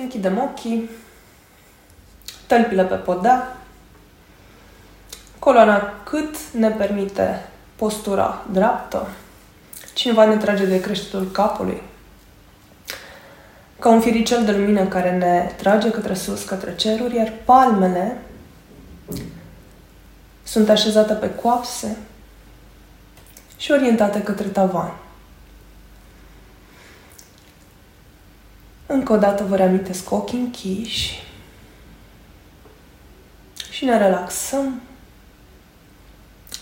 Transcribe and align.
Închidem 0.00 0.38
ochii, 0.38 0.90
tălpile 2.46 2.84
pe 2.84 2.94
podea, 2.94 3.56
coloana 5.38 5.92
cât 6.04 6.36
ne 6.52 6.70
permite 6.70 7.48
postura 7.76 8.44
dreaptă. 8.52 9.08
Cineva 9.94 10.24
ne 10.24 10.36
trage 10.36 10.64
de 10.64 10.80
creștetul 10.80 11.30
capului, 11.30 11.82
ca 13.78 13.88
un 13.88 14.00
firicel 14.00 14.44
de 14.44 14.52
lumină 14.52 14.84
care 14.84 15.16
ne 15.16 15.52
trage 15.56 15.90
către 15.90 16.14
sus, 16.14 16.44
către 16.44 16.76
ceruri, 16.76 17.16
iar 17.16 17.32
palmele 17.44 18.20
sunt 20.42 20.68
așezate 20.68 21.12
pe 21.12 21.34
coapse 21.34 21.96
și 23.56 23.70
orientate 23.70 24.22
către 24.22 24.46
tavan. 24.46 24.92
Încă 28.90 29.12
o 29.12 29.16
dată 29.16 29.44
vă 29.44 29.56
reamintesc 29.56 30.10
ochii 30.10 30.38
închiși 30.38 31.22
și 33.70 33.84
ne 33.84 33.98
relaxăm. 33.98 34.80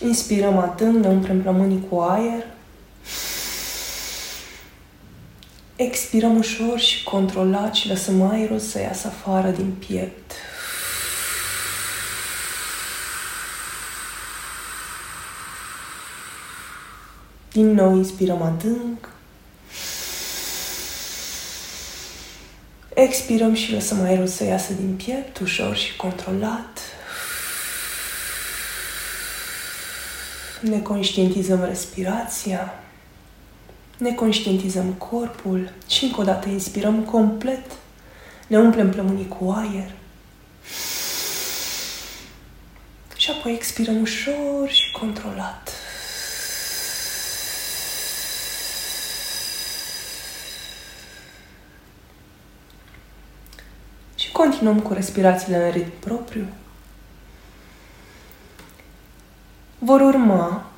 Inspirăm 0.01 0.57
adânc, 0.57 1.03
ne 1.03 1.07
umplem 1.07 1.41
plămânii 1.41 1.87
cu 1.89 1.99
aer. 1.99 2.43
Expirăm 5.75 6.37
ușor 6.37 6.79
și 6.79 7.03
controlat 7.03 7.73
și 7.73 7.87
lăsăm 7.87 8.21
aerul 8.21 8.59
să 8.59 8.79
iasă 8.79 9.07
afară 9.07 9.49
din 9.49 9.73
piept. 9.87 10.31
Din 17.51 17.73
nou 17.73 17.95
inspirăm 17.95 18.41
adânc. 18.41 19.09
Expirăm 22.99 23.53
și 23.53 23.71
lăsăm 23.71 24.01
aerul 24.01 24.27
să 24.27 24.43
iasă 24.43 24.73
din 24.73 24.95
piept, 24.95 25.39
ușor 25.39 25.75
și 25.75 25.95
controlat. 25.95 26.79
Ne 30.61 30.79
conștientizăm 30.79 31.63
respirația, 31.63 32.83
ne 33.97 34.13
conștientizăm 34.13 34.93
corpul 34.93 35.73
și 35.87 36.03
încă 36.03 36.21
o 36.21 36.23
dată 36.23 36.49
inspirăm 36.49 37.03
complet. 37.03 37.71
Ne 38.47 38.57
umplem 38.57 38.89
plămânii 38.89 39.27
cu 39.27 39.49
aer. 39.49 39.91
Și 43.17 43.31
apoi 43.31 43.53
expirăm 43.53 44.01
ușor 44.01 44.69
și 44.69 44.91
controlat. 44.91 45.71
Continuăm 54.37 54.79
cu 54.79 54.93
respirațiile 54.93 55.65
în 55.65 55.71
ritm 55.71 55.99
propriu. 55.99 56.47
Vor 59.79 60.01
urma 60.01 60.71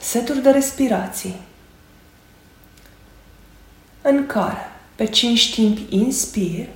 seturi 0.00 0.42
de 0.42 0.50
respirații 0.50 1.36
în 4.02 4.26
care 4.26 4.70
pe 4.94 5.04
5 5.04 5.54
timpi 5.54 5.86
inspir, 5.88 6.68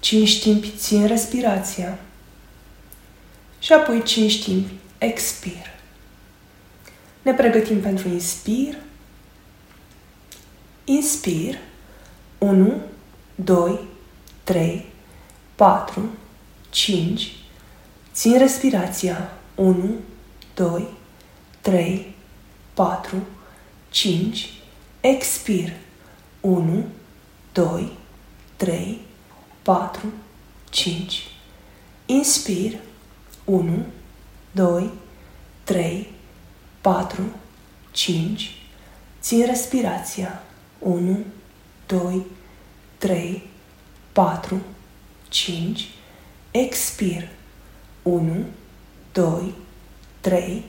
5 0.00 0.42
timpi 0.42 0.72
țin 0.76 1.06
respirația 1.06 1.98
și 3.58 3.72
apoi 3.72 4.02
5 4.02 4.44
timpi 4.44 4.72
expir. 4.98 5.66
Ne 7.22 7.32
pregătim 7.32 7.80
pentru 7.80 8.08
inspir. 8.08 8.78
Inspir. 10.84 11.58
1, 12.38 12.80
2, 13.34 13.96
3, 14.48 14.86
4, 15.54 16.08
5. 16.70 17.32
Țin 18.12 18.38
respirația. 18.38 19.30
1, 19.54 19.94
2, 20.54 20.86
3, 21.60 22.14
4, 22.74 23.16
5. 23.90 24.52
Expir. 25.00 25.72
1, 26.40 26.84
2, 27.52 27.90
3, 28.56 29.00
4, 29.62 30.12
5. 30.70 31.26
Inspir. 32.06 32.78
1, 33.44 33.86
2, 34.52 34.90
3, 35.64 36.10
4, 36.80 37.22
5. 37.90 38.54
Țin 39.20 39.46
respirația. 39.46 40.42
1, 40.78 41.18
2, 41.86 42.26
3, 42.98 43.42
4, 43.42 43.57
5, 44.18 45.88
expir. 46.50 47.28
1, 48.02 48.46
2, 49.12 49.54
3, 50.20 50.64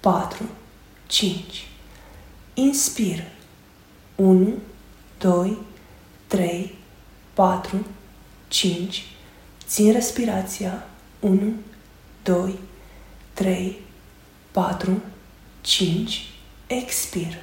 4, 0.00 0.48
5. 1.06 1.68
Inspir. 2.54 3.24
1, 4.16 4.60
2, 5.18 5.56
3, 6.26 6.74
4, 7.34 7.84
5. 8.48 9.04
Țin 9.66 9.92
respirația. 9.92 10.86
1, 11.20 11.52
2, 12.22 12.58
3, 13.34 13.80
4, 14.50 15.02
5. 15.60 16.30
Expir. 16.66 17.36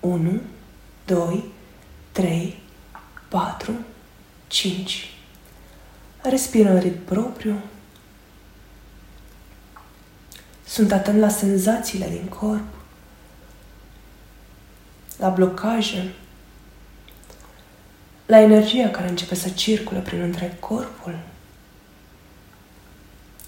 1, 0.00 0.40
2, 1.06 1.44
3, 2.12 2.58
4, 3.28 3.72
5. 3.72 3.89
Respiră 6.22 6.70
în 6.70 6.78
ritm 6.80 7.04
propriu. 7.04 7.60
Sunt 10.66 10.92
atent 10.92 11.18
la 11.18 11.28
senzațiile 11.28 12.08
din 12.08 12.26
corp, 12.28 12.64
la 15.18 15.28
blocaje, 15.28 16.12
la 18.26 18.40
energia 18.40 18.88
care 18.88 19.08
începe 19.08 19.34
să 19.34 19.48
circule 19.48 20.00
prin 20.00 20.20
întreg 20.20 20.58
corpul, 20.58 21.18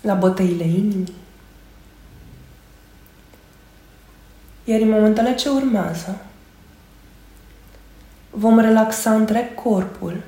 la 0.00 0.14
bătăile 0.14 0.64
inimii. 0.64 1.14
Iar 4.64 4.80
în 4.80 4.88
momentele 4.88 5.34
ce 5.34 5.48
urmează, 5.48 6.24
vom 8.30 8.58
relaxa 8.58 9.14
întreg 9.14 9.54
corpul 9.54 10.22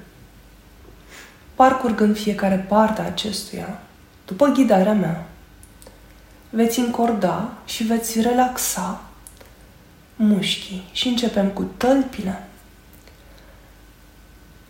parcurgând 1.54 2.16
fiecare 2.16 2.56
parte 2.56 3.00
a 3.00 3.04
acestuia, 3.04 3.80
după 4.26 4.46
ghidarea 4.46 4.92
mea, 4.92 5.26
veți 6.50 6.78
încorda 6.78 7.52
și 7.64 7.84
veți 7.84 8.20
relaxa 8.20 9.04
mușchii 10.16 10.88
și 10.92 11.08
începem 11.08 11.48
cu 11.48 11.62
tălpile. 11.62 12.48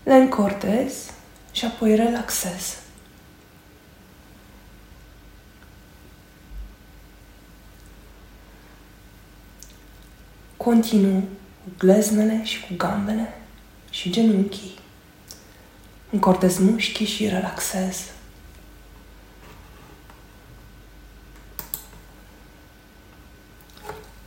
Le 0.02 0.14
încordez 0.14 1.10
și 1.52 1.64
apoi 1.64 1.94
relaxez. 1.94 2.78
Continu 10.56 11.24
cu 11.64 11.70
gleznele 11.78 12.44
și 12.44 12.60
cu 12.60 12.74
gambele 12.76 13.34
și 13.90 14.10
genunchii. 14.10 14.82
Încordez 16.14 16.58
mușchii 16.58 17.06
și 17.06 17.28
relaxez. 17.28 18.10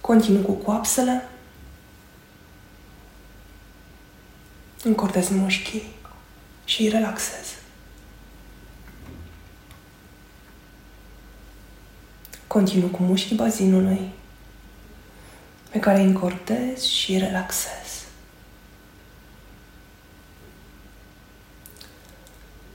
Continu 0.02 0.40
cu 0.40 0.52
coapsele. 0.52 1.30
Încordez 4.84 5.30
mușchii 5.30 5.84
și 6.66 6.89
relaxez. 6.89 7.56
Continu 12.48 12.88
cu 12.88 13.04
mușchii 13.04 13.36
bazinului 13.36 14.10
pe 15.69 15.80
care 15.80 16.00
îi 16.00 16.06
încordez 16.06 16.84
și 16.84 17.18
relaxez. 17.18 17.87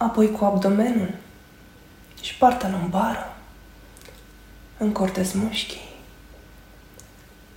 Apoi 0.03 0.31
cu 0.31 0.45
abdomenul 0.45 1.15
și 2.21 2.35
partea 2.35 2.69
lombară. 2.69 3.37
Încortez 4.79 5.33
mușchii 5.33 5.89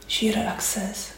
și 0.05 0.29
relaxez. 0.29 1.13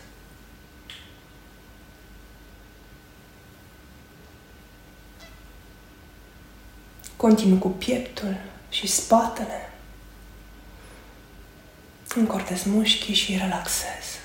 Continu 7.16 7.56
cu 7.56 7.70
pieptul 7.70 8.38
și 8.70 8.88
spatele. 8.88 9.70
Încortez 12.16 12.64
mușchii 12.64 13.14
și 13.14 13.38
relaxez. 13.38 14.17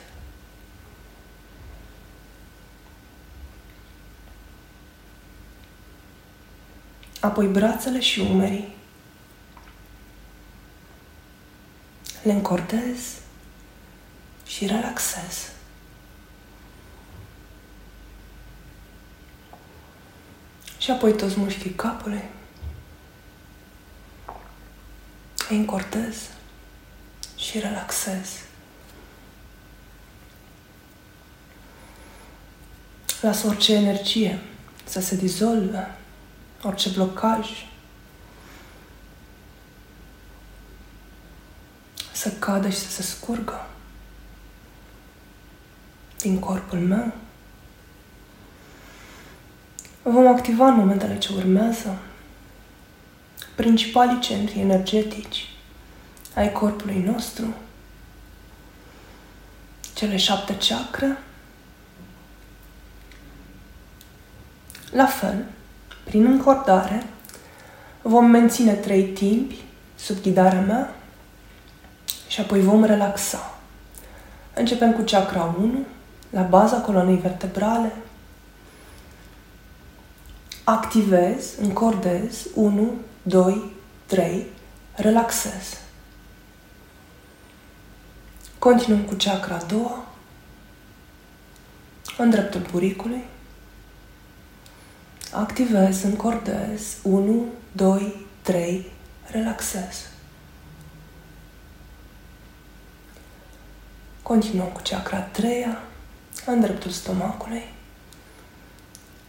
Apoi 7.23 7.47
brațele 7.47 8.01
și 8.01 8.21
umerii. 8.21 8.75
Le 12.23 12.33
încordez 12.33 12.99
și 14.47 14.67
relaxez. 14.67 15.51
Și 20.79 20.91
apoi 20.91 21.13
toți 21.13 21.39
mușchii 21.39 21.71
capului. 21.71 22.25
Îi 25.49 25.57
încortez 25.57 26.17
și 27.37 27.59
relaxez. 27.59 28.29
Las 33.21 33.43
orice 33.43 33.75
energie 33.75 34.39
să 34.85 35.01
se 35.01 35.17
dizolve, 35.17 35.97
orice 36.62 36.88
blocaj, 36.88 37.49
să 42.12 42.31
cadă 42.31 42.69
și 42.69 42.79
să 42.79 42.91
se 42.91 43.03
scurgă 43.03 43.67
din 46.19 46.38
corpul 46.38 46.79
meu. 46.79 47.12
Vom 50.03 50.26
activa 50.26 50.67
în 50.67 50.75
momentele 50.75 51.19
ce 51.19 51.32
urmează 51.32 51.99
principalii 53.55 54.20
centri 54.20 54.61
energetici 54.61 55.50
ai 56.35 56.53
corpului 56.53 57.03
nostru, 57.03 57.55
cele 59.94 60.17
șapte 60.17 60.56
chakre. 60.56 61.19
La 64.91 65.06
fel, 65.06 65.44
prin 66.12 66.26
încordare, 66.26 67.06
vom 68.03 68.26
menține 68.26 68.73
trei 68.73 69.05
timpi 69.05 69.64
sub 69.94 70.20
ghidarea 70.20 70.61
mea 70.61 70.94
și 72.29 72.41
apoi 72.41 72.61
vom 72.61 72.85
relaxa. 72.85 73.59
Începem 74.55 74.93
cu 74.93 75.03
chakra 75.06 75.55
1, 75.59 75.79
la 76.31 76.43
baza 76.43 76.81
coloanei 76.81 77.17
vertebrale. 77.17 77.93
Activez, 80.64 81.55
încordez, 81.61 82.47
1, 82.55 82.93
2, 83.23 83.73
3, 84.06 84.47
relaxez. 84.94 85.81
Continuăm 88.59 89.03
cu 89.03 89.14
chakra 89.19 89.55
a 89.55 89.64
doua, 89.64 90.05
în 92.19 92.31
dreptul 92.31 92.67
buricului. 92.70 93.25
Activez, 95.34 96.02
încordez, 96.02 96.96
1, 97.02 97.44
2, 97.73 98.26
3, 98.43 98.87
relaxez. 99.31 100.08
Continuăm 104.23 104.67
cu 104.67 104.81
chakra 104.82 105.17
a 105.17 105.20
treia, 105.20 105.82
în 106.46 106.61
dreptul 106.61 106.90
stomacului. 106.90 107.62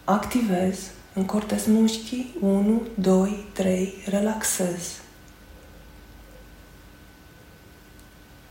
Activez, 0.03 0.91
încortez 1.13 1.65
mușchii, 1.65 2.35
1, 2.41 2.81
2, 2.95 3.45
3, 3.53 3.94
relaxez. 4.06 5.01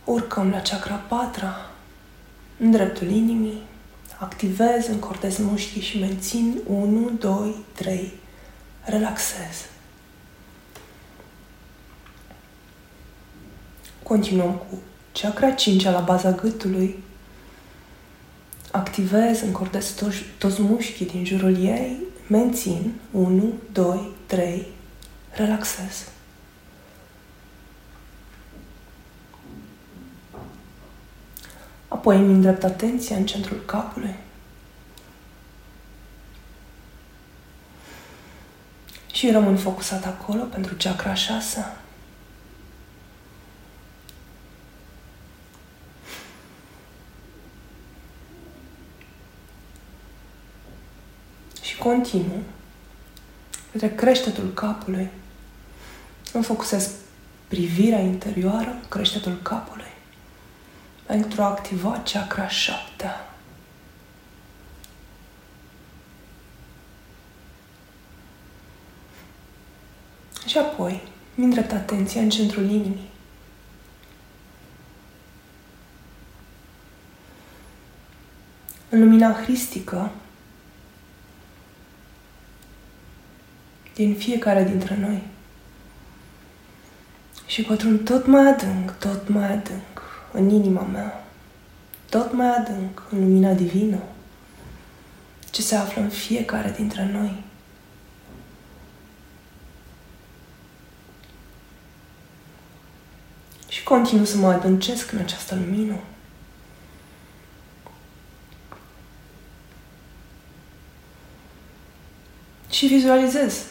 Urcăm 0.05 0.51
la 0.51 0.61
chakra 0.61 0.95
4, 0.95 1.47
în 2.59 2.71
dreptul 2.71 3.07
inimii. 3.11 3.63
Activez, 4.23 4.87
încortez 4.87 5.39
mușchii 5.39 5.81
și 5.81 5.99
mențin 5.99 6.61
1, 6.67 7.11
2, 7.19 7.55
3, 7.73 8.13
relaxez. 8.85 9.67
Continuăm 14.03 14.53
cu 14.53 14.79
chakra 15.13 15.51
5 15.51 15.85
la 15.85 16.01
baza 16.01 16.31
gâtului, 16.31 17.03
activez, 18.71 19.41
încordez 19.41 19.91
toți, 19.91 20.17
toți 20.39 20.63
mușchii 20.63 21.07
din 21.07 21.25
jurul 21.25 21.65
ei, 21.65 21.97
mențin 22.27 22.93
1, 23.11 23.53
2, 23.73 24.13
3, 24.27 24.67
relaxez. 25.31 26.12
Apoi 31.93 32.17
îmi 32.17 32.33
îndrept 32.33 32.65
atenția 32.65 33.17
în 33.17 33.27
centrul 33.27 33.63
capului. 33.67 34.15
Și 39.13 39.31
rămân 39.31 39.57
focusat 39.57 40.07
acolo 40.07 40.43
pentru 40.43 40.75
chakra 40.79 41.15
6. 41.15 41.77
continuu 51.79 52.43
către 53.73 53.95
creștetul 53.95 54.53
capului. 54.53 55.09
Îmi 56.33 56.45
focusez 56.45 56.91
privirea 57.49 58.01
interioară, 58.01 58.81
creștetul 58.89 59.39
capului, 59.43 59.92
pentru 61.13 61.43
a 61.43 61.47
activa 61.47 62.03
chakra 62.13 62.49
7. 62.49 63.21
Și 70.47 70.59
apoi 70.59 71.03
mi 71.35 71.45
îndrept 71.45 71.73
atenția 71.73 72.21
în 72.21 72.31
centrul 72.31 72.65
inimii. 72.65 73.09
În 78.89 78.99
lumina 78.99 79.33
hristică 79.33 80.11
din 83.95 84.15
fiecare 84.15 84.65
dintre 84.65 84.97
noi. 84.97 85.23
Și 87.47 87.63
pătrund 87.63 88.05
tot 88.05 88.27
mai 88.27 88.47
adânc, 88.47 88.99
tot 88.99 89.29
mai 89.29 89.53
adânc 89.53 89.92
în 90.33 90.51
inima 90.51 90.83
mea, 90.83 91.25
tot 92.09 92.33
mai 92.33 92.57
adânc 92.57 93.03
în 93.11 93.19
lumina 93.19 93.53
divină 93.53 93.99
ce 95.51 95.63
se 95.63 95.75
află 95.75 96.03
în 96.03 96.09
fiecare 96.09 96.75
dintre 96.77 97.11
noi. 97.13 97.43
Și 103.69 103.83
continuu 103.83 104.25
să 104.25 104.37
mă 104.37 104.47
adâncesc 104.47 105.13
în 105.13 105.19
această 105.19 105.55
lumină. 105.55 105.97
Și 112.71 112.87
vizualizez 112.87 113.65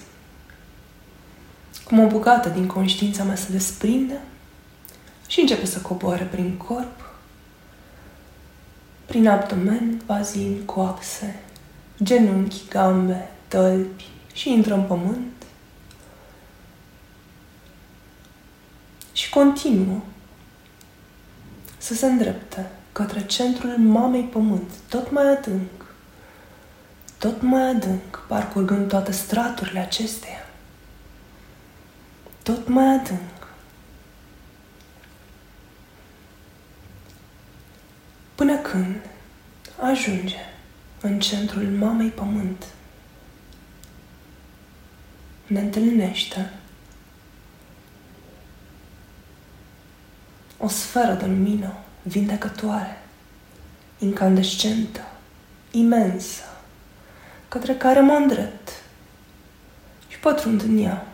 cum 1.83 1.99
o 1.99 2.07
bucată 2.07 2.49
din 2.49 2.67
conștiința 2.67 3.23
mea 3.23 3.35
se 3.35 3.51
desprinde 3.51 4.19
și 5.31 5.39
începe 5.39 5.65
să 5.65 5.79
coboare 5.79 6.23
prin 6.23 6.57
corp, 6.57 7.09
prin 9.05 9.27
abdomen, 9.27 10.01
bazin, 10.05 10.65
coaxe, 10.65 11.39
genunchi, 12.03 12.67
gambe, 12.69 13.29
tălpi 13.47 14.07
și 14.33 14.51
intră 14.51 14.73
în 14.73 14.83
pământ 14.83 15.43
și 19.11 19.29
continuă 19.29 19.99
să 21.77 21.93
se 21.93 22.05
îndrepte 22.05 22.69
către 22.91 23.25
centrul 23.25 23.77
mamei 23.77 24.23
pământ, 24.23 24.71
tot 24.89 25.11
mai 25.11 25.27
adânc, 25.27 25.85
tot 27.17 27.41
mai 27.41 27.69
adânc, 27.69 28.23
parcurgând 28.27 28.87
toate 28.87 29.11
straturile 29.11 29.79
acesteia 29.79 30.45
tot 32.43 32.67
mai 32.67 32.85
adânc. 32.85 33.40
Până 38.41 38.57
când 38.57 38.95
ajunge 39.79 40.39
în 41.01 41.19
centrul 41.19 41.63
mamei 41.63 42.09
pământ, 42.09 42.65
ne 45.47 45.59
întâlnește 45.59 46.53
o 50.57 50.67
sferă 50.67 51.13
de 51.13 51.25
lumină 51.25 51.73
vindecătoare, 52.03 53.01
incandescentă, 53.99 55.11
imensă, 55.71 56.43
către 57.47 57.75
care 57.75 57.99
mă 57.99 58.13
îndrept 58.13 58.69
și 60.07 60.19
pătrund 60.19 60.61
în 60.61 60.77
ea 60.77 61.07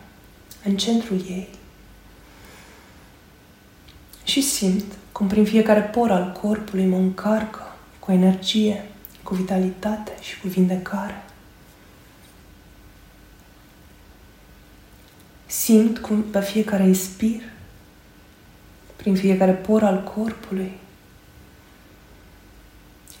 în 0.64 0.76
centrul 0.76 1.18
ei. 1.18 1.48
Și 4.24 4.42
simt 4.42 4.84
cum 5.18 5.26
prin 5.26 5.44
fiecare 5.44 5.80
por 5.80 6.10
al 6.10 6.32
corpului 6.42 6.86
mă 6.86 6.96
încarcă 6.96 7.76
cu 7.98 8.12
energie, 8.12 8.84
cu 9.22 9.34
vitalitate 9.34 10.12
și 10.20 10.40
cu 10.40 10.48
vindecare. 10.48 11.24
Simt 15.46 15.98
cum 15.98 16.22
pe 16.22 16.40
fiecare 16.40 16.82
inspir, 16.82 17.42
prin 18.96 19.16
fiecare 19.16 19.52
por 19.52 19.82
al 19.82 20.02
corpului, 20.02 20.72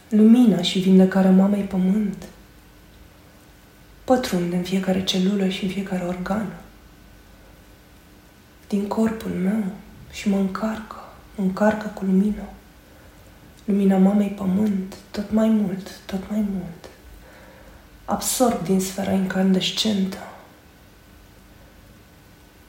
lumina 0.08 0.62
și 0.62 0.78
vindecarea 0.78 1.30
mamei 1.30 1.62
pământ 1.62 2.28
pătrunde 4.04 4.56
în 4.56 4.62
fiecare 4.62 5.04
celulă 5.04 5.48
și 5.48 5.64
în 5.64 5.70
fiecare 5.70 6.04
organ 6.04 6.56
din 8.68 8.86
corpul 8.86 9.30
meu 9.30 9.64
și 10.10 10.28
mă 10.28 10.36
încarcă, 10.36 11.07
mă 11.38 11.44
încarcă 11.44 11.88
cu 11.88 12.04
lumină. 12.04 12.42
Lumina 13.64 13.96
mamei 13.96 14.28
pământ, 14.28 14.96
tot 15.10 15.30
mai 15.30 15.48
mult, 15.48 16.00
tot 16.06 16.30
mai 16.30 16.46
mult. 16.52 16.88
Absorb 18.04 18.64
din 18.64 18.80
sfera 18.80 19.10
incandescentă 19.10 20.18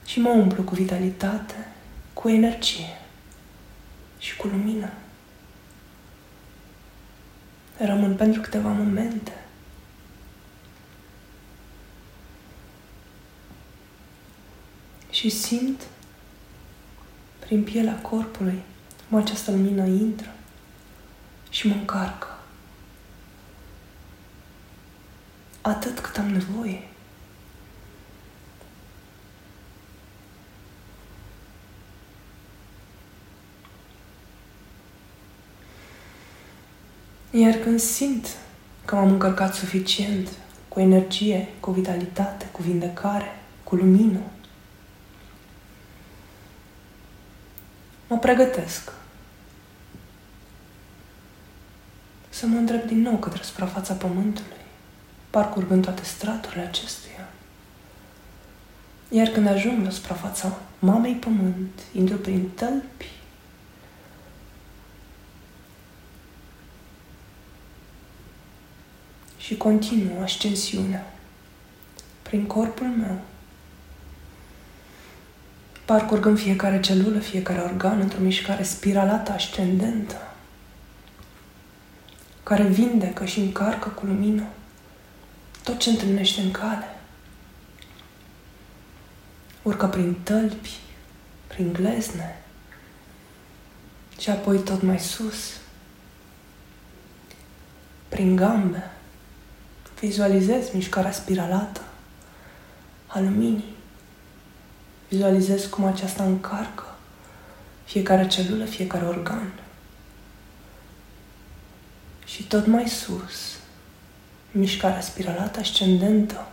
și 0.04 0.20
mă 0.20 0.28
umplu 0.28 0.62
cu 0.62 0.74
vitalitate, 0.74 1.68
cu 2.12 2.28
energie 2.28 2.98
și 4.18 4.36
cu 4.36 4.46
lumină. 4.46 4.90
Rămân 7.78 8.16
pentru 8.16 8.40
câteva 8.40 8.68
momente. 8.68 9.32
Și 15.10 15.28
simt 15.28 15.82
prin 17.50 17.62
pielea 17.62 18.00
corpului 18.00 18.62
cum 19.08 19.18
această 19.18 19.50
lumină 19.50 19.86
intră 19.86 20.28
și 21.48 21.66
mă 21.66 21.74
încarcă. 21.74 22.26
Atât 25.60 25.98
cât 25.98 26.18
am 26.18 26.26
nevoie. 26.26 26.82
Iar 37.30 37.54
când 37.54 37.80
simt 37.80 38.26
că 38.84 38.94
m-am 38.94 39.10
încărcat 39.10 39.54
suficient, 39.54 40.28
cu 40.68 40.80
energie, 40.80 41.48
cu 41.60 41.70
vitalitate, 41.70 42.48
cu 42.52 42.62
vindecare, 42.62 43.40
cu 43.64 43.74
lumină, 43.74 44.20
mă 48.10 48.18
pregătesc. 48.18 48.92
Să 52.28 52.46
mă 52.46 52.56
îndrept 52.56 52.86
din 52.86 53.00
nou 53.00 53.16
către 53.16 53.42
suprafața 53.42 53.94
pământului, 53.94 54.56
parcurgând 55.30 55.82
toate 55.84 56.04
straturile 56.04 56.62
acestuia. 56.62 57.28
Iar 59.08 59.28
când 59.28 59.46
ajung 59.46 59.84
la 59.84 59.90
suprafața 59.90 60.58
mamei 60.78 61.14
pământ, 61.14 61.80
intru 61.92 62.16
prin 62.16 62.48
tălpi. 62.48 63.10
Și 69.38 69.56
continuu 69.56 70.22
ascensiunea 70.22 71.12
prin 72.22 72.46
corpul 72.46 72.86
meu, 72.86 73.18
parcurgând 75.90 76.38
fiecare 76.38 76.80
celulă, 76.80 77.18
fiecare 77.18 77.60
organ 77.60 78.00
într-o 78.00 78.20
mișcare 78.20 78.62
spiralată 78.62 79.32
ascendentă, 79.32 80.16
care 82.42 82.62
vindecă 82.62 83.24
și 83.24 83.40
încarcă 83.40 83.88
cu 83.88 84.06
lumină 84.06 84.44
tot 85.64 85.78
ce 85.78 85.90
întâlnește 85.90 86.40
în 86.40 86.50
cale. 86.50 86.96
Urcă 89.62 89.86
prin 89.86 90.16
tălpi, 90.22 90.78
prin 91.46 91.72
glezne 91.72 92.42
și 94.18 94.30
apoi 94.30 94.58
tot 94.58 94.82
mai 94.82 94.98
sus, 94.98 95.56
prin 98.08 98.36
gambe, 98.36 98.90
Vizualizez 100.00 100.70
mișcarea 100.72 101.12
spiralată 101.12 101.80
a 103.06 103.20
luminii. 103.20 103.78
Vizualizez 105.10 105.64
cum 105.64 105.84
aceasta 105.84 106.24
încarcă 106.24 106.84
fiecare 107.84 108.26
celulă, 108.26 108.64
fiecare 108.64 109.06
organ. 109.06 109.52
Și 112.24 112.42
tot 112.42 112.66
mai 112.66 112.88
sus, 112.88 113.58
mișcarea 114.50 115.00
spiralată 115.00 115.58
ascendentă, 115.58 116.48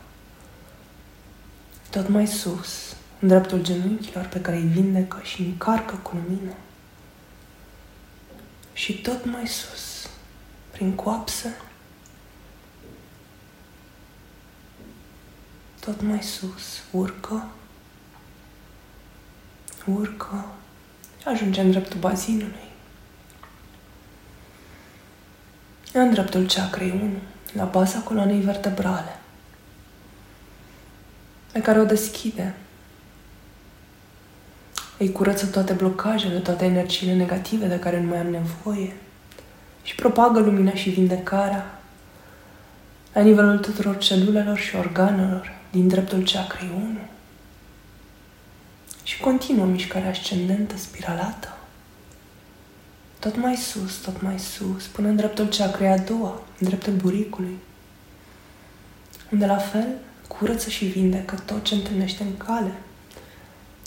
tot 1.90 2.08
mai 2.08 2.28
sus, 2.28 2.96
în 3.20 3.28
dreptul 3.28 3.62
genunchilor 3.62 4.26
pe 4.26 4.42
care 4.42 4.58
îi 4.58 4.68
vindecă 4.68 5.20
și 5.24 5.42
încarcă 5.42 5.96
cu 5.96 6.16
lumină. 6.16 6.54
Și 8.74 9.02
tot 9.02 9.26
mai 9.26 9.48
sus, 9.48 10.10
prin 10.72 10.96
coapsă, 10.96 11.50
tot 15.80 16.02
mai 16.02 16.24
sus, 16.24 16.84
urcă, 16.92 17.48
urcă 19.96 20.46
și 21.22 21.28
ajunge 21.28 21.62
în 21.62 21.72
dreptul 21.72 22.00
bazinului. 22.00 22.68
În 25.94 26.12
dreptul 26.12 26.46
chakrei 26.46 26.92
1, 26.92 27.12
la 27.54 27.64
baza 27.64 28.00
coloanei 28.00 28.40
vertebrale, 28.40 29.20
pe 31.52 31.62
care 31.62 31.80
o 31.80 31.86
deschide. 31.86 32.56
Îi 34.98 35.12
curăță 35.12 35.46
toate 35.46 35.74
blocajele, 35.74 36.40
toate 36.40 36.66
energiile 36.66 37.14
negative 37.14 37.66
de 37.66 37.80
care 37.80 38.02
nu 38.02 38.08
mai 38.08 38.18
am 38.18 38.28
nevoie 38.28 38.96
și 39.84 39.96
propagă 39.96 40.40
lumina 40.40 40.74
și 40.74 40.90
vindecarea 40.90 41.80
la 43.14 43.22
nivelul 43.22 43.58
tuturor 43.58 43.98
celulelor 43.98 44.58
și 44.58 44.76
organelor 44.76 45.56
din 45.72 45.88
dreptul 45.88 46.24
chakrei 46.24 46.72
1 46.76 46.98
și 49.08 49.20
continuă 49.20 49.66
mișcarea 49.66 50.10
ascendentă, 50.10 50.78
spiralată, 50.78 51.58
tot 53.20 53.36
mai 53.36 53.56
sus, 53.56 53.96
tot 53.96 54.22
mai 54.22 54.40
sus, 54.40 54.86
până 54.86 55.08
în 55.08 55.16
dreptul 55.16 55.48
chakrei 55.48 55.90
a 55.90 55.98
doua, 55.98 56.42
în 56.60 56.68
dreptul 56.68 56.94
buricului, 56.94 57.58
unde 59.32 59.46
la 59.46 59.58
fel 59.58 59.88
curăță 60.28 60.70
și 60.70 60.86
vindecă 60.86 61.36
tot 61.36 61.64
ce 61.64 61.76
întâlnește 61.76 62.24
în 62.24 62.38
cale, 62.38 62.74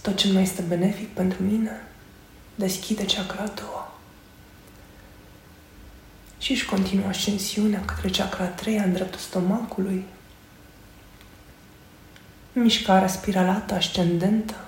tot 0.02 0.16
ce 0.16 0.26
nu 0.26 0.32
mai 0.32 0.42
este 0.42 0.62
benefic 0.62 1.08
pentru 1.08 1.42
mine, 1.42 1.82
deschide 2.54 3.04
chakra 3.04 3.42
a 3.42 3.52
doua. 3.60 3.92
Și 6.38 6.52
își 6.52 6.66
continuă 6.66 7.06
ascensiunea 7.06 7.84
către 7.84 8.08
chakra 8.08 8.44
a 8.44 8.48
treia 8.48 8.82
în 8.82 8.92
dreptul 8.92 9.20
stomacului, 9.20 10.04
mișcarea 12.52 13.08
spiralată, 13.08 13.74
ascendentă. 13.74 14.64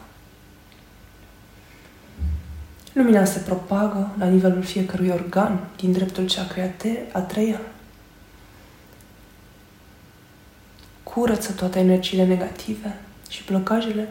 Lumina 2.93 3.25
se 3.25 3.39
propagă 3.39 4.11
la 4.19 4.27
nivelul 4.27 4.63
fiecărui 4.63 5.09
organ 5.09 5.69
din 5.77 5.93
dreptul 5.93 6.25
chakrei 6.25 6.99
a 7.13 7.21
treia. 7.21 7.61
Curăță 11.03 11.53
toate 11.53 11.79
energiile 11.79 12.27
negative 12.27 12.99
și 13.29 13.45
blocajele 13.45 14.09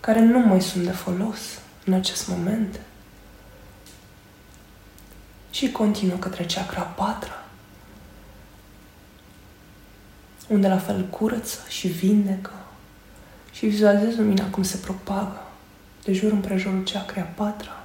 care 0.00 0.20
nu 0.20 0.38
mai 0.38 0.60
sunt 0.60 0.84
de 0.84 0.90
folos 0.90 1.38
în 1.84 1.92
acest 1.92 2.28
moment. 2.28 2.80
Și 5.50 5.70
continuă 5.72 6.16
către 6.16 6.44
chakra 6.44 6.80
a 6.80 6.84
patra, 6.84 7.44
unde 10.48 10.68
la 10.68 10.78
fel 10.78 11.04
curăță 11.04 11.58
și 11.68 11.88
vindecă 11.88 12.52
și 13.52 13.66
vizualizez 13.66 14.16
lumina 14.16 14.50
cum 14.50 14.62
se 14.62 14.76
propagă 14.76 15.43
de 16.04 16.12
jur 16.12 16.32
împrejurul 16.32 16.84
ceacrei 16.84 17.22
a 17.22 17.26
patra, 17.26 17.84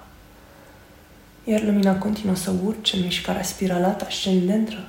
iar 1.44 1.62
lumina 1.62 1.98
continuă 1.98 2.36
să 2.36 2.54
urce 2.64 2.96
în 2.96 3.02
mișcarea 3.02 3.44
spiralată 3.44 4.06
ascendentă. 4.06 4.88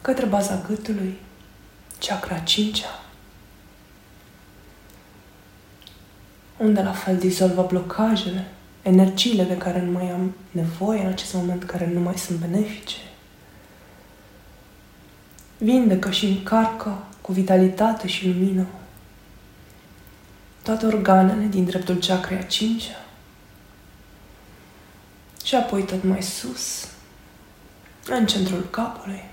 Către 0.00 0.26
baza 0.26 0.64
gâtului, 0.68 1.18
chakra 1.98 2.38
cincea, 2.38 3.02
unde 6.56 6.82
la 6.82 6.92
fel 6.92 7.16
dizolvă 7.16 7.66
blocajele, 7.68 8.44
energiile 8.82 9.42
de 9.42 9.56
care 9.56 9.82
nu 9.82 9.90
mai 9.90 10.10
am 10.10 10.34
nevoie 10.50 11.00
în 11.00 11.06
acest 11.06 11.34
moment, 11.34 11.64
care 11.64 11.90
nu 11.92 12.00
mai 12.00 12.18
sunt 12.18 12.38
benefice. 12.38 12.96
Vindecă 15.58 16.10
și 16.10 16.26
încarcă 16.26 17.04
cu 17.20 17.32
vitalitate 17.32 18.06
și 18.06 18.26
lumină 18.26 18.66
toate 20.62 20.86
organele 20.86 21.44
din 21.44 21.64
dreptul 21.64 21.96
chakrei 21.96 22.38
a 22.38 22.42
cincea 22.42 23.04
și 25.44 25.54
apoi 25.54 25.82
tot 25.82 26.02
mai 26.02 26.22
sus, 26.22 26.88
în 28.08 28.26
centrul 28.26 28.66
capului. 28.70 29.30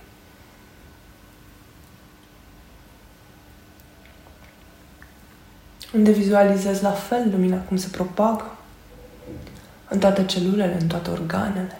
unde 5.93 6.11
vizualizezi 6.11 6.83
la 6.83 6.91
fel 6.91 7.29
lumina 7.31 7.57
cum 7.57 7.77
se 7.77 7.87
propagă 7.87 8.55
în 9.87 9.99
toate 9.99 10.25
celulele, 10.25 10.77
în 10.81 10.87
toate 10.87 11.09
organele. 11.09 11.79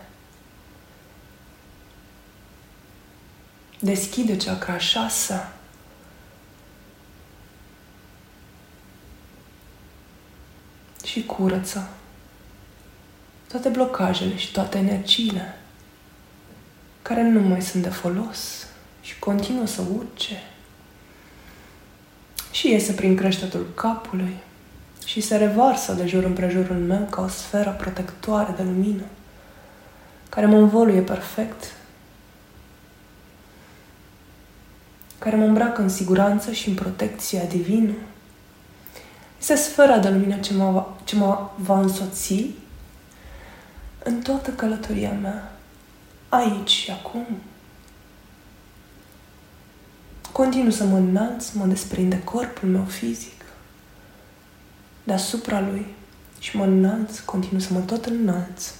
Deschide 3.80 4.38
chakra 4.38 4.78
șasea. 4.78 5.54
Și 11.10 11.26
curăță 11.26 11.90
toate 13.48 13.70
blocajele 13.70 14.38
și 14.38 14.52
toate 14.52 14.78
energiile 14.78 15.58
care 17.02 17.22
nu 17.22 17.40
mai 17.40 17.62
sunt 17.62 17.84
de 17.84 17.90
folos 17.90 18.68
și 19.02 19.20
continuă 19.20 19.66
să 19.66 19.82
urce 19.98 20.44
și 22.52 22.70
iese 22.70 22.92
prin 22.92 23.16
creștetul 23.16 23.68
capului 23.76 24.36
și 25.06 25.22
se 25.22 25.38
revarsă 25.38 25.94
de 25.94 26.08
jur 26.08 26.24
împrejurul 26.24 26.78
meu 26.78 27.08
ca 27.10 27.22
o 27.22 27.28
sferă 27.28 27.76
protectoare 27.78 28.54
de 28.56 28.64
lumină 28.64 29.04
care 30.30 30.46
mă 30.46 30.58
învoluie 30.58 31.02
perfect, 31.02 31.74
care 35.20 35.36
mă 35.36 35.44
îmbracă 35.44 35.82
în 35.82 35.90
siguranță 35.90 36.52
și 36.52 36.70
în 36.70 36.76
protecția 36.76 37.44
divină. 37.44 37.94
Este 39.40 39.56
sfera 39.56 39.98
de 39.98 40.10
lumină 40.10 40.40
ce 40.40 40.54
mă 40.54 40.72
va, 40.72 40.98
ce 41.04 41.16
mă 41.16 41.50
va 41.56 41.80
însoți 41.80 42.54
în 44.04 44.22
toată 44.22 44.52
călătoria 44.52 45.12
mea, 45.12 45.52
aici 46.30 46.70
și 46.70 46.92
acum. 46.92 47.26
Continu 50.32 50.70
să 50.70 50.84
mă 50.84 50.98
înalț, 50.98 51.52
mă 51.52 51.66
desprinde 51.66 52.24
corpul 52.24 52.70
meu 52.70 52.84
fizic 52.84 53.40
deasupra 55.04 55.60
lui 55.60 55.86
și 56.40 56.58
mă 56.58 56.64
înalț, 56.64 57.20
continu 57.20 57.60
să 57.60 57.74
mă 57.74 57.80
tot 57.80 58.06
înalț 58.06 58.72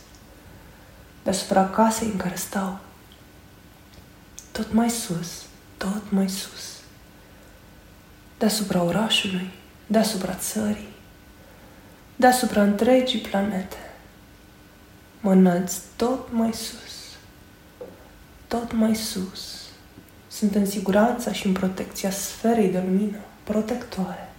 deasupra 1.24 1.70
casei 1.70 2.08
în 2.08 2.18
care 2.18 2.36
stau. 2.36 2.80
Tot 4.52 4.74
mai 4.74 4.90
sus, 4.90 5.46
tot 5.78 6.12
mai 6.12 6.30
sus. 6.30 6.78
Deasupra 8.38 8.82
orașului, 8.82 9.52
deasupra 9.92 10.34
țării, 10.34 10.94
deasupra 12.16 12.64
întregii 12.64 13.20
planete. 13.20 13.76
Mă 15.20 15.32
înalț 15.32 15.74
tot 15.96 16.28
mai 16.32 16.54
sus, 16.54 17.18
tot 18.48 18.72
mai 18.72 18.96
sus. 18.96 19.58
Sunt 20.28 20.56
în 20.56 20.66
siguranța 20.66 21.32
și 21.32 21.48
în 21.48 21.54
protecția 21.54 22.12
sferei 22.12 22.72
de 22.72 22.84
lumină 22.86 23.18
protectoare. 23.44 24.30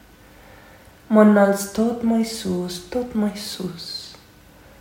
Mă 1.07 1.23
înalț 1.23 1.63
tot 1.63 2.03
mai 2.03 2.25
sus, 2.25 2.79
tot 2.89 3.15
mai 3.15 3.37
sus, 3.37 4.15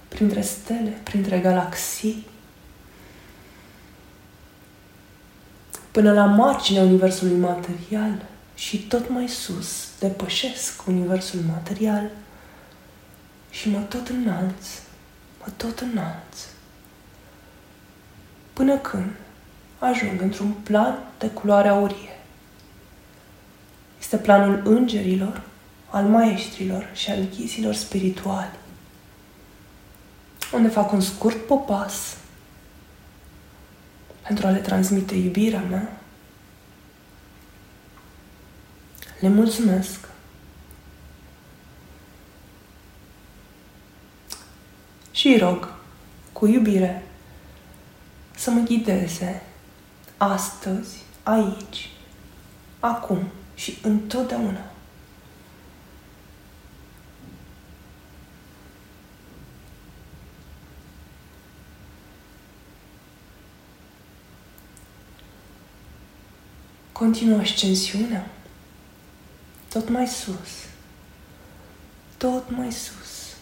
printre 0.07 0.41
stele, 0.41 0.99
printre 1.03 1.39
galaxii, 1.39 2.27
până 5.91 6.13
la 6.13 6.25
marginea 6.25 6.81
universului 6.81 7.38
material 7.38 8.28
și 8.59 8.77
tot 8.77 9.09
mai 9.09 9.27
sus 9.27 9.87
depășesc 9.99 10.87
universul 10.87 11.39
material 11.39 12.09
și 13.49 13.69
mă 13.69 13.79
tot 13.79 14.07
înalț, 14.07 14.65
mă 15.39 15.51
tot 15.57 15.79
înalț, 15.79 16.37
până 18.53 18.77
când 18.77 19.11
ajung 19.77 20.21
într-un 20.21 20.51
plan 20.51 20.99
de 21.17 21.27
culoare 21.29 21.67
aurie. 21.67 22.17
Este 23.99 24.17
planul 24.17 24.61
îngerilor, 24.65 25.41
al 25.89 26.03
maestrilor 26.03 26.89
și 26.93 27.09
al 27.09 27.27
ghizilor 27.35 27.74
spirituali, 27.74 28.57
unde 30.53 30.67
fac 30.67 30.91
un 30.91 31.01
scurt 31.01 31.45
popas 31.45 32.17
pentru 34.27 34.48
a 34.48 34.50
le 34.50 34.59
transmite 34.59 35.15
iubirea 35.15 35.61
mea. 35.61 35.99
Le 39.20 39.27
mulțumesc 39.27 40.08
și 45.12 45.38
rog 45.38 45.74
cu 46.34 46.48
iubire 46.48 47.03
să 48.36 48.50
mă 48.51 48.60
ghideze 48.60 49.44
astăzi, 50.18 51.03
aici, 51.24 51.90
acum 52.79 53.24
și 53.55 53.77
întotdeauna. 53.82 54.72
Continuă 66.92 67.40
ascensiunea 67.40 68.38
tot 69.70 69.90
mai 69.90 70.08
sus, 70.08 70.66
tot 72.18 72.50
mai 72.50 72.72
sus. 72.72 73.36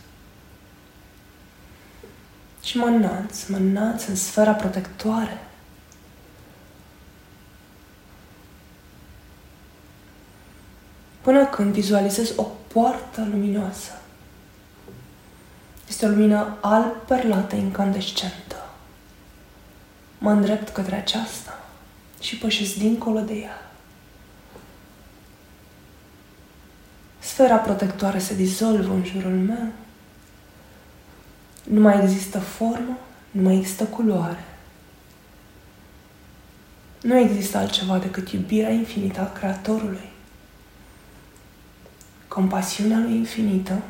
Și 2.64 2.78
mă 2.78 2.86
înalț, 2.86 3.46
mă 3.46 3.58
înalț 3.58 4.06
în 4.06 4.16
sfera 4.16 4.54
protectoare 4.54 5.48
până 11.22 11.46
când 11.46 11.74
vizualizez 11.74 12.34
o 12.36 12.44
poartă 12.44 13.28
luminoasă. 13.30 13.92
Este 15.88 16.06
o 16.06 16.10
lumină 16.10 16.58
alb 16.62 16.92
perlată 17.08 17.56
incandescentă. 17.56 18.70
Mă 20.18 20.32
îndrept 20.32 20.70
către 20.70 20.96
aceasta 20.96 21.60
și 22.20 22.38
pășesc 22.38 22.76
dincolo 22.76 23.20
de 23.20 23.34
ea. 23.34 23.67
Sfera 27.38 27.58
protectoare 27.58 28.20
se 28.20 28.36
dizolvă 28.36 28.94
în 28.94 29.06
jurul 29.06 29.32
meu. 29.32 29.72
Nu 31.64 31.82
mai 31.82 32.04
există 32.04 32.40
formă, 32.40 32.98
nu 33.32 33.42
mai 33.42 33.56
există 33.58 33.84
culoare. 33.84 34.44
Nu 37.02 37.18
există 37.18 37.58
altceva 37.58 37.98
decât 37.98 38.30
iubirea 38.30 38.70
infinită 38.70 39.20
a 39.20 39.32
Creatorului 39.32 40.10
compasiunea 42.28 42.98
lui 42.98 43.16
infinită 43.16 43.82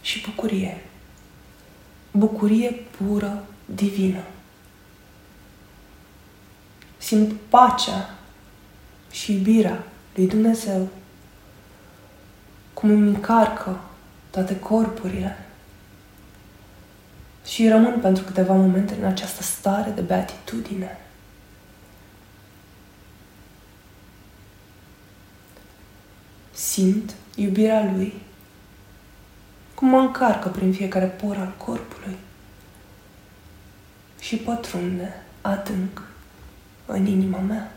și 0.00 0.20
bucurie. 0.20 0.84
Bucurie 2.10 2.70
pură, 2.70 3.44
divină. 3.64 4.22
Simt 6.96 7.32
pacea 7.48 8.15
și 9.16 9.32
iubirea 9.32 9.84
lui 10.14 10.26
Dumnezeu 10.26 10.88
cum 12.74 12.90
îmi 12.90 13.08
încarcă 13.08 13.80
toate 14.30 14.58
corpurile 14.58 15.46
și 17.44 17.68
rămân 17.68 18.00
pentru 18.00 18.24
câteva 18.24 18.54
momente 18.54 18.94
în 19.00 19.04
această 19.04 19.42
stare 19.42 19.90
de 19.90 20.00
beatitudine. 20.00 20.98
Simt 26.52 27.14
iubirea 27.34 27.92
Lui, 27.92 28.14
cum 29.74 29.88
mă 29.88 29.98
încarcă 29.98 30.48
prin 30.48 30.72
fiecare 30.72 31.06
por 31.06 31.36
al 31.36 31.54
corpului 31.56 32.16
și 34.20 34.36
pătrunde 34.36 35.22
adânc 35.40 36.02
în 36.86 37.06
inima 37.06 37.38
mea. 37.38 37.75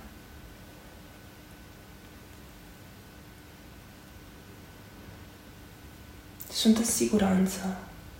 Sunt 6.59 6.77
în 6.77 6.83
siguranță, 6.83 7.77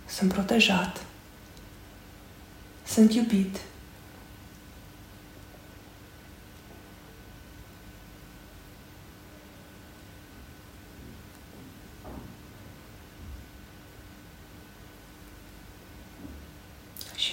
sunt 0.07 0.33
protejat, 0.33 1.05
sunt 2.87 3.13
iubit. 3.13 3.57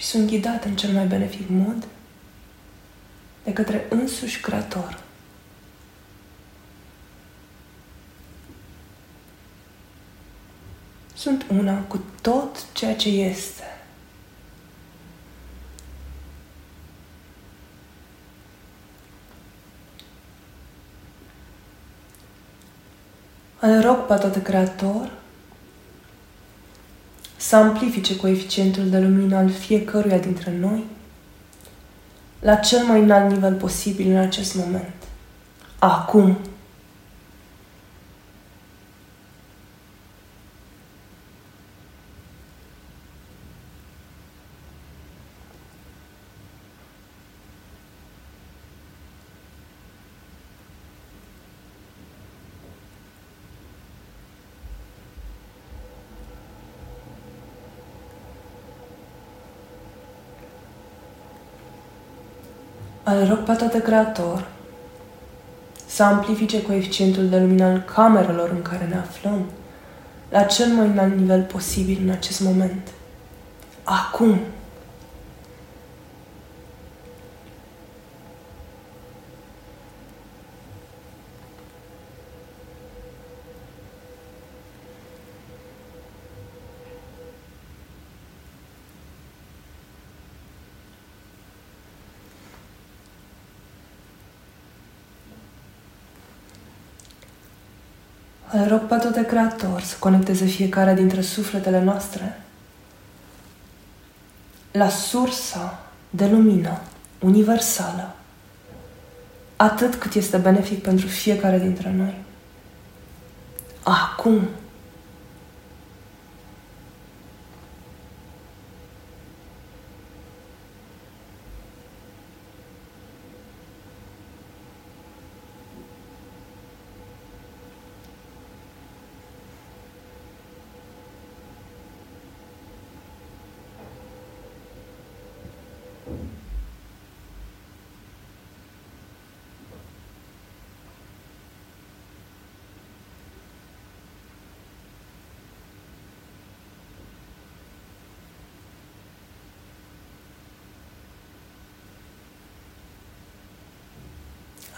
Sunt 0.00 0.26
ghidate 0.26 0.68
în 0.68 0.76
cel 0.76 0.92
mai 0.92 1.06
benefic 1.06 1.48
mod 1.48 1.86
de 3.44 3.52
către 3.52 3.86
însuși 3.88 4.40
Creator. 4.40 5.05
sunt 11.26 11.46
una 11.58 11.78
cu 11.78 12.00
tot 12.20 12.72
ceea 12.72 12.96
ce 12.96 13.08
este. 13.08 13.62
Îl 23.60 23.80
rog 23.80 23.96
pe 23.96 24.14
tot 24.14 24.42
Creator 24.42 25.10
să 27.36 27.56
amplifice 27.56 28.16
coeficientul 28.16 28.88
de 28.88 28.98
lumină 28.98 29.36
al 29.36 29.50
fiecăruia 29.50 30.18
dintre 30.18 30.56
noi 30.58 30.84
la 32.40 32.54
cel 32.54 32.84
mai 32.84 33.00
înalt 33.00 33.30
nivel 33.30 33.54
posibil 33.54 34.10
în 34.10 34.16
acest 34.16 34.54
moment. 34.54 34.94
Acum! 35.78 36.38
Îl 63.08 63.28
rog 63.28 63.38
pe 63.38 63.52
toate 63.52 63.82
creator 63.82 64.48
să 65.86 66.02
amplifice 66.02 66.62
coeficientul 66.62 67.28
de 67.28 67.38
lumină 67.38 67.64
al 67.64 67.80
camerelor 67.94 68.50
în 68.50 68.62
care 68.62 68.86
ne 68.86 68.96
aflăm 68.96 69.44
la 70.28 70.42
cel 70.42 70.66
mai 70.66 70.86
înalt 70.86 71.16
nivel 71.16 71.42
posibil 71.42 71.98
în 72.02 72.10
acest 72.10 72.40
moment. 72.40 72.88
Acum. 73.82 74.38
Îl 98.58 98.68
rog 98.68 98.80
pe 98.80 98.96
toate 98.96 99.24
creator 99.24 99.80
să 99.80 99.96
conecteze 99.98 100.44
fiecare 100.44 100.94
dintre 100.94 101.20
sufletele 101.20 101.82
noastre 101.82 102.40
la 104.72 104.88
sursa 104.88 105.78
de 106.10 106.26
lumină 106.26 106.80
universală, 107.18 108.14
atât 109.56 109.94
cât 109.94 110.14
este 110.14 110.36
benefic 110.36 110.82
pentru 110.82 111.06
fiecare 111.06 111.58
dintre 111.58 111.92
noi. 111.96 112.14
Acum, 113.82 114.48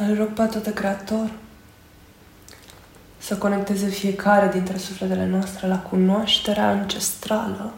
Îl 0.09 0.17
rog 0.17 0.29
pe 0.29 0.45
tot 0.45 0.75
Creator 0.75 1.31
să 3.19 3.37
conecteze 3.37 3.87
fiecare 3.87 4.49
dintre 4.49 4.77
sufletele 4.77 5.27
noastre 5.27 5.67
la 5.67 5.79
cunoașterea 5.79 6.69
ancestrală, 6.69 7.73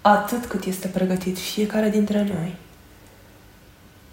atât 0.00 0.44
cât 0.44 0.64
este 0.64 0.88
pregătit 0.88 1.38
fiecare 1.38 1.88
dintre 1.88 2.22
noi 2.22 2.54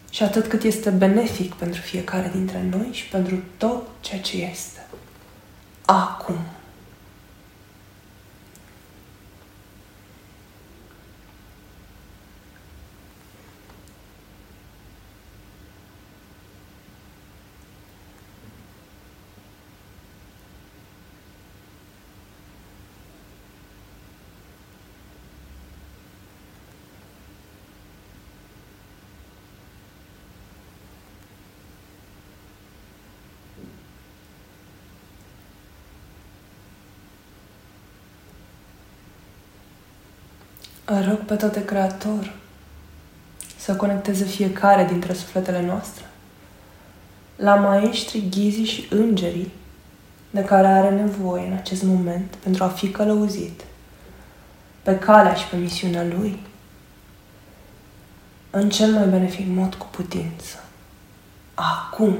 și 0.09 0.23
atât 0.23 0.47
cât 0.47 0.63
este 0.63 0.89
benefic 0.89 1.53
pentru 1.53 1.81
fiecare 1.81 2.31
dintre 2.35 2.63
noi 2.69 2.89
și 2.91 3.07
pentru 3.07 3.43
tot 3.57 3.87
ceea 4.01 4.21
ce 4.21 4.37
este. 4.37 4.85
Acum. 5.85 6.37
Îl 40.85 41.05
rog 41.07 41.17
pe 41.17 41.35
toate 41.35 41.65
Creator 41.65 42.33
să 43.57 43.75
conecteze 43.75 44.23
fiecare 44.25 44.85
dintre 44.85 45.13
sufletele 45.13 45.61
noastre 45.61 46.05
la 47.35 47.55
maestrii, 47.55 48.29
ghizii 48.29 48.65
și 48.65 48.87
îngerii 48.89 49.51
de 50.31 50.43
care 50.43 50.67
are 50.67 50.89
nevoie 50.89 51.47
în 51.47 51.53
acest 51.53 51.83
moment 51.83 52.35
pentru 52.35 52.63
a 52.63 52.67
fi 52.67 52.89
călăuzit 52.89 53.63
pe 54.81 54.97
calea 54.97 55.33
și 55.33 55.47
pe 55.47 55.55
misiunea 55.55 56.03
lui 56.03 56.39
în 58.49 58.69
cel 58.69 58.91
mai 58.91 59.07
benefic 59.07 59.47
mod 59.47 59.73
cu 59.75 59.87
putință. 59.91 60.63
Acum. 61.53 62.17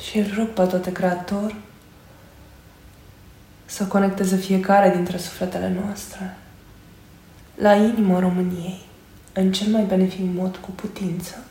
Și 0.00 0.18
îl 0.18 0.34
rog 0.36 0.46
pe 0.46 0.64
toate 0.64 0.92
Creator 0.92 1.54
să 3.64 3.86
conecteze 3.86 4.36
fiecare 4.36 4.94
dintre 4.94 5.16
sufletele 5.16 5.80
noastre 5.84 6.36
la 7.54 7.74
inima 7.74 8.18
României, 8.18 8.80
în 9.32 9.52
cel 9.52 9.72
mai 9.72 9.82
benefic 9.82 10.34
mod 10.34 10.56
cu 10.56 10.70
putință, 10.70 11.44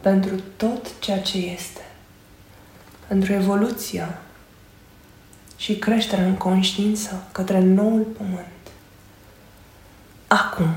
pentru 0.00 0.40
tot 0.56 0.98
ceea 0.98 1.20
ce 1.20 1.38
este, 1.38 1.84
pentru 3.06 3.32
evoluția 3.32 4.18
și 5.56 5.78
creșterea 5.78 6.24
în 6.26 6.34
conștiință 6.34 7.22
către 7.32 7.60
noul 7.60 8.00
pământ. 8.00 8.70
Acum. 10.26 10.68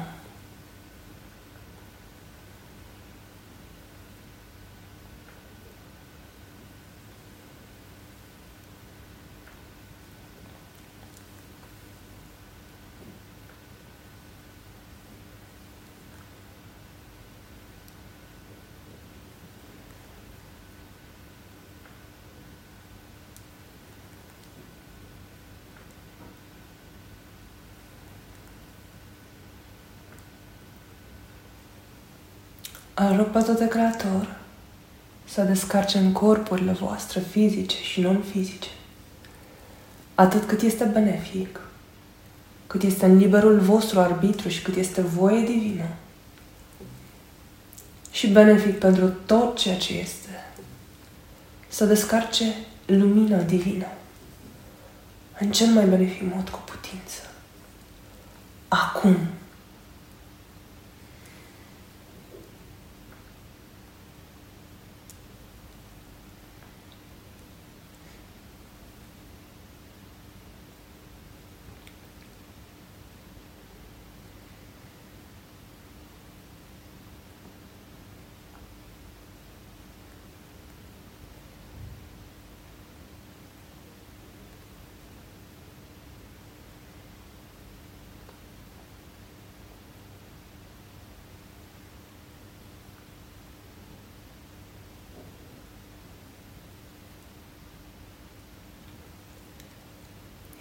Îl 32.94 33.16
rog 33.18 33.26
pe 33.26 33.40
toate 33.40 33.68
Creator 33.68 34.36
să 35.26 35.42
descarce 35.42 35.98
în 35.98 36.12
corpurile 36.12 36.72
voastre 36.72 37.20
fizice 37.20 37.78
și 37.78 38.02
non-fizice 38.02 38.70
atât 40.16 40.48
cât 40.48 40.62
este 40.62 40.84
benefic, 40.84 41.60
cât 42.68 42.84
este 42.84 43.06
în 43.06 43.18
liberul 43.18 43.60
vostru 43.60 44.00
arbitru 44.00 44.50
și 44.50 44.62
cât 44.62 44.76
este 44.76 45.02
voie 45.02 45.46
divină, 45.46 45.88
și 48.12 48.28
benefic 48.28 48.80
pentru 48.80 49.08
tot 49.26 49.58
ceea 49.58 49.78
ce 49.78 49.98
este. 49.98 50.46
Să 51.68 51.86
descarce 51.86 52.46
lumina 52.86 53.42
divină 53.42 53.88
în 55.40 55.52
cel 55.52 55.68
mai 55.68 55.86
benefic 55.86 56.34
mod 56.34 56.50
cu 56.50 56.60
putință. 56.66 57.22
Acum. 58.68 59.18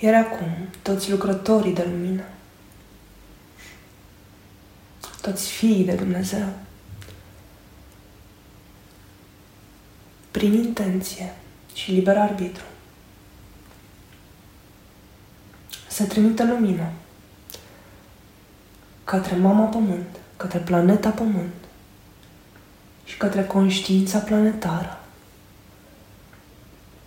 Iar 0.03 0.15
acum, 0.15 0.49
toți 0.83 1.11
lucrătorii 1.11 1.75
de 1.75 1.87
lumină, 1.91 2.23
toți 5.21 5.51
fiii 5.51 5.85
de 5.85 5.95
Dumnezeu, 5.95 6.49
prin 10.31 10.53
intenție 10.53 11.35
și 11.75 11.93
liber 11.93 12.19
arbitru, 12.19 12.65
să 15.88 16.05
trimită 16.05 16.45
lumină 16.45 16.91
către 19.05 19.37
Mama 19.37 19.65
Pământ, 19.65 20.17
către 20.37 20.59
planeta 20.59 21.11
Pământ 21.11 21.55
și 23.05 23.17
către 23.17 23.45
conștiința 23.45 24.19
planetară 24.19 25.02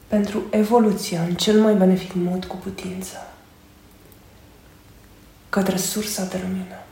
pentru 0.07 0.43
evoluția 0.49 1.21
în 1.21 1.35
cel 1.35 1.61
mai 1.61 1.75
benefic 1.75 2.13
mod 2.13 2.45
cu 2.45 2.55
putință, 2.55 3.33
către 5.49 5.77
sursa 5.77 6.25
de 6.25 6.39
lumină. 6.41 6.84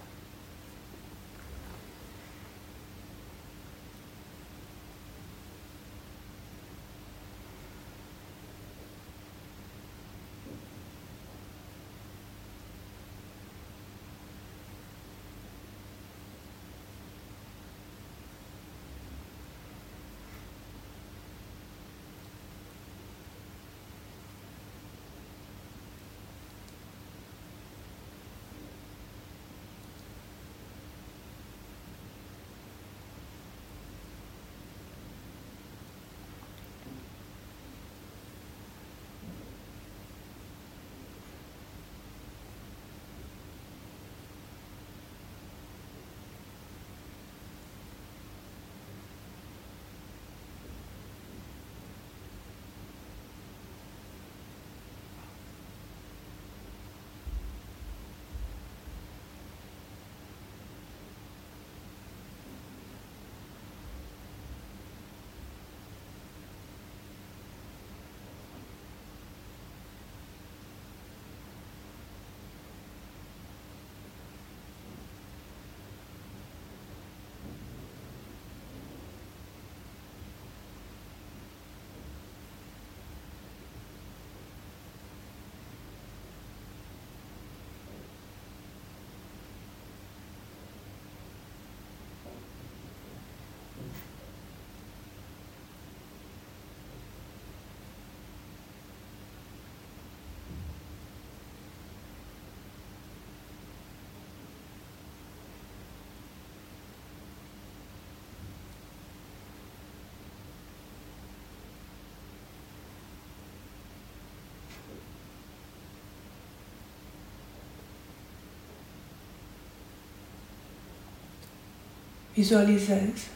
Vizualizez. 122.34 123.28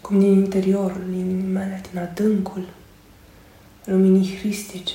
Cum 0.00 0.18
din 0.18 0.32
interiorul 0.32 1.12
inimii 1.12 1.52
mele, 1.52 1.80
din 1.90 1.98
adâncul 1.98 2.68
luminii 3.84 4.36
hristice, 4.36 4.94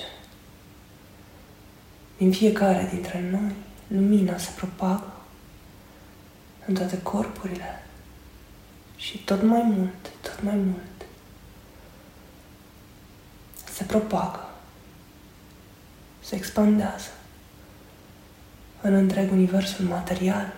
din 2.17 2.31
fiecare 2.31 2.89
dintre 2.93 3.29
noi, 3.31 3.55
lumina 3.87 4.37
se 4.37 4.49
propagă 4.55 5.13
în 6.65 6.73
toate 6.73 7.01
corpurile 7.01 7.83
și 8.95 9.17
tot 9.17 9.41
mai 9.41 9.61
mult, 9.61 10.11
tot 10.21 10.43
mai 10.43 10.55
mult 10.55 11.05
se 13.73 13.83
propagă, 13.83 14.49
se 16.19 16.35
expandează 16.35 17.09
în 18.81 18.93
întreg 18.93 19.31
universul 19.31 19.85
material 19.85 20.53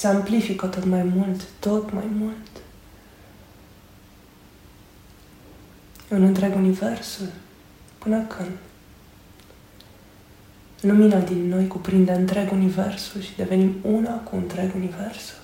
se 0.00 0.06
amplifică 0.06 0.66
tot 0.66 0.84
mai 0.84 1.02
mult, 1.02 1.48
tot 1.58 1.92
mai 1.92 2.04
mult. 2.18 2.50
În 6.08 6.22
întreg 6.22 6.54
universul, 6.54 7.26
până 7.98 8.20
când 8.20 8.50
lumina 10.80 11.18
din 11.18 11.48
noi 11.48 11.66
cuprinde 11.66 12.12
întreg 12.12 12.52
universul 12.52 13.20
și 13.20 13.36
devenim 13.36 13.76
una 13.82 14.14
cu 14.14 14.36
întreg 14.36 14.74
universul. 14.74 15.38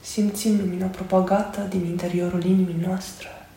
Simțim 0.00 0.56
lumina 0.56 0.86
propagată 0.86 1.60
din 1.60 1.84
interiorul 1.84 2.44
inimii 2.44 2.84
noastre, 2.86 3.48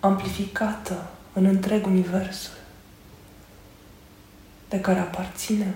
amplificată 0.00 1.10
în 1.32 1.44
întreg 1.44 1.86
universul 1.86 2.58
de 4.70 4.80
care 4.80 4.98
aparținem. 4.98 5.74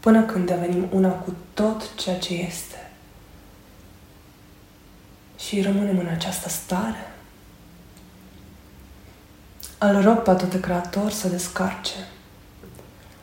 Până 0.00 0.22
când 0.22 0.46
devenim 0.46 0.88
una 0.92 1.10
cu 1.10 1.34
tot 1.54 1.94
ceea 1.94 2.18
ce 2.18 2.34
este 2.34 2.90
și 5.38 5.62
rămânem 5.62 5.98
în 5.98 6.06
această 6.06 6.48
stare, 6.48 7.12
îl 9.78 10.02
rog 10.02 10.18
pe 10.18 10.34
tot 10.34 10.60
Creator 10.60 11.10
să 11.10 11.28
descarce 11.28 11.94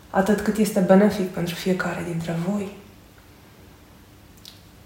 atât 0.10 0.42
cât 0.42 0.58
este 0.58 0.80
benefic 0.80 1.30
pentru 1.30 1.56
fiecare 1.56 2.04
dintre 2.04 2.36
voi. 2.48 2.85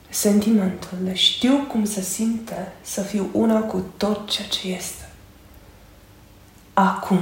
Sentimentul 0.10 0.98
de 1.02 1.14
știu 1.14 1.66
cum 1.68 1.86
se 1.86 2.02
simte 2.02 2.74
să 2.82 3.02
fiu 3.02 3.30
una 3.32 3.60
cu 3.60 3.84
tot 3.98 4.30
ceea 4.30 4.48
ce 4.48 4.68
este. 4.68 5.10
Acum. 6.74 7.22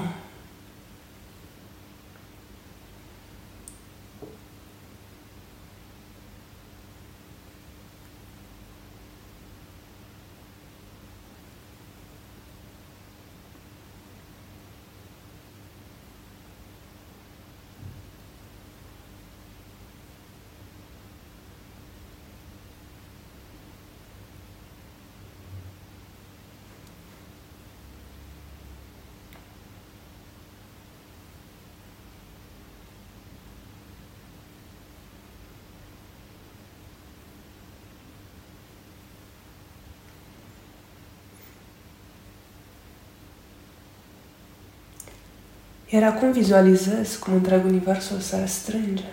Iar 45.98 46.12
acum 46.12 46.32
vizualizez 46.32 47.16
cum 47.16 47.34
întreg 47.34 47.66
universul 47.66 48.20
se 48.20 48.38
restrânge. 48.38 49.04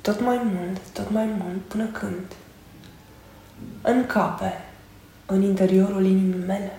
Tot 0.00 0.20
mai 0.20 0.40
mult, 0.44 0.80
tot 0.92 1.10
mai 1.10 1.24
mult, 1.24 1.60
până 1.60 1.86
când 1.86 2.34
încape 3.82 4.64
în 5.26 5.42
interiorul 5.42 6.04
inimii 6.04 6.46
mele. 6.46 6.78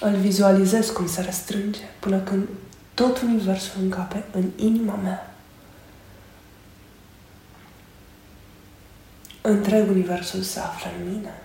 Îl 0.00 0.16
vizualizez 0.16 0.90
cum 0.90 1.06
se 1.06 1.20
restrânge 1.20 1.80
până 2.00 2.18
când 2.18 2.48
tot 2.94 3.20
universul 3.20 3.82
încape 3.82 4.24
în 4.32 4.50
inima 4.56 4.94
mea. 4.94 5.34
Întreg 9.40 9.88
universul 9.88 10.40
se 10.40 10.58
află 10.58 10.90
în 10.98 11.12
mine. 11.12 11.42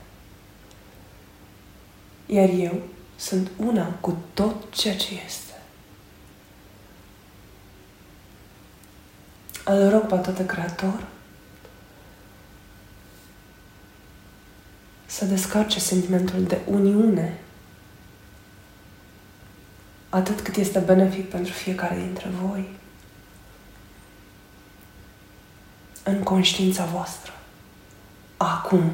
Iar 2.25 2.49
eu 2.49 2.81
sunt 3.15 3.51
una 3.58 3.88
cu 3.99 4.17
tot 4.34 4.73
ceea 4.73 4.95
ce 4.95 5.21
este. 5.25 5.54
Îl 9.65 9.89
rog 9.89 10.01
pe 10.01 10.15
toată 10.15 10.45
Creator 10.45 11.08
să 15.06 15.25
descarce 15.25 15.80
sentimentul 15.80 16.43
de 16.43 16.60
uniune 16.65 17.39
atât 20.10 20.41
cât 20.41 20.56
este 20.56 20.80
benefic 20.80 21.30
pentru 21.30 21.54
fiecare 21.54 21.95
dintre 21.95 22.30
voi 22.30 22.69
în 26.04 26.23
conștiința 26.23 26.86
voastră. 26.86 27.32
Acum. 28.38 28.93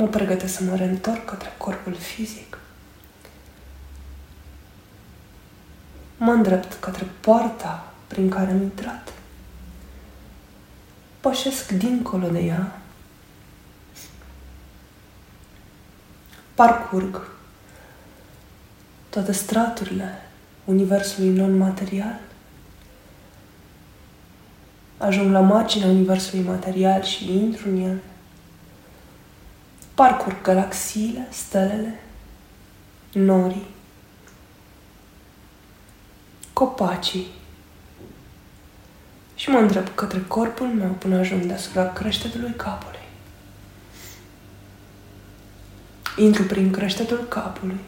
Mă 0.00 0.06
pregătesc 0.06 0.54
să 0.54 0.64
mă 0.64 0.76
reîntorc 0.76 1.24
către 1.24 1.54
corpul 1.56 1.94
fizic. 1.94 2.58
Mă 6.16 6.30
îndrept 6.30 6.72
către 6.72 7.06
poarta 7.20 7.92
prin 8.06 8.28
care 8.28 8.50
am 8.50 8.62
intrat. 8.62 9.12
Pășesc 11.20 11.70
dincolo 11.70 12.28
de 12.28 12.38
ea. 12.38 12.80
Parcurg 16.54 17.30
toate 19.08 19.32
straturile 19.32 20.22
universului 20.64 21.28
non-material. 21.28 22.20
Ajung 24.98 25.32
la 25.32 25.40
marginea 25.40 25.88
universului 25.88 26.44
material 26.44 27.02
și 27.02 27.36
intru 27.36 27.68
în 27.68 27.82
el 27.82 27.98
parcurg 30.00 30.42
galaxiile, 30.42 31.26
stelele, 31.30 32.00
norii, 33.12 33.66
copacii 36.52 37.26
și 39.34 39.50
mă 39.50 39.58
îndrept 39.58 39.96
către 39.96 40.20
corpul 40.28 40.66
meu 40.66 40.88
până 40.90 41.18
ajung 41.18 41.42
deasupra 41.42 41.92
creștetului 41.92 42.54
capului. 42.56 42.98
Intru 46.16 46.42
prin 46.42 46.70
creștetul 46.70 47.24
capului 47.28 47.80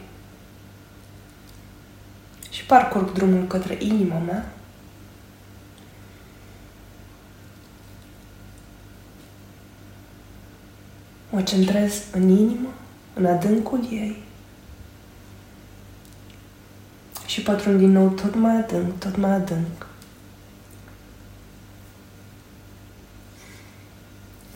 și 2.49 2.65
parcurg 2.65 3.11
drumul 3.11 3.47
către 3.47 3.77
inima 3.79 4.17
mea 4.17 4.52
Mă 11.33 11.41
centrez 11.41 12.03
în 12.11 12.29
inimă, 12.29 12.73
în 13.13 13.25
adâncul 13.25 13.87
ei 13.91 14.23
și 17.25 17.41
pătrund 17.41 17.79
din 17.79 17.91
nou 17.91 18.09
tot 18.09 18.35
mai 18.35 18.55
adânc, 18.55 18.99
tot 18.99 19.15
mai 19.15 19.31
adânc. 19.31 19.87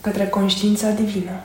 Către 0.00 0.26
conștiința 0.26 0.90
divină 0.90 1.40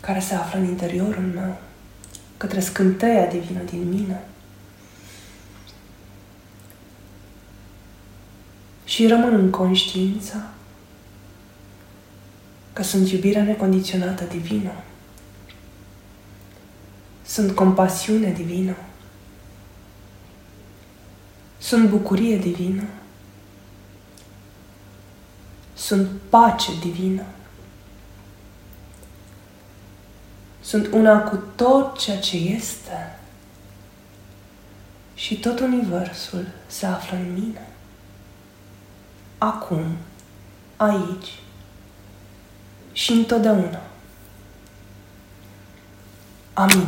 care 0.00 0.20
se 0.20 0.34
află 0.34 0.58
în 0.58 0.64
interiorul 0.64 1.30
meu, 1.34 1.60
către 2.36 2.60
scânteia 2.60 3.26
divină 3.26 3.62
din 3.62 3.88
mine. 3.88 4.24
Și 8.84 9.06
rămân 9.06 9.34
în 9.34 9.50
conștiința 9.50 10.36
că 12.78 12.84
sunt 12.84 13.10
iubirea 13.10 13.42
necondiționată 13.42 14.24
divină. 14.24 14.70
Sunt 17.26 17.54
compasiune 17.54 18.32
divină. 18.32 18.76
Sunt 21.58 21.88
bucurie 21.88 22.36
divină. 22.36 22.82
Sunt 25.74 26.08
pace 26.28 26.70
divină. 26.80 27.24
Sunt 30.60 30.86
una 30.92 31.20
cu 31.20 31.36
tot 31.54 31.98
ceea 31.98 32.18
ce 32.18 32.36
este. 32.36 33.18
Și 35.14 35.40
tot 35.40 35.60
universul 35.60 36.46
se 36.66 36.86
află 36.86 37.16
în 37.16 37.32
mine. 37.32 37.68
Acum, 39.38 39.84
aici, 40.76 41.42
și 42.98 43.12
întotdeauna. 43.12 43.80
Amin. 46.52 46.86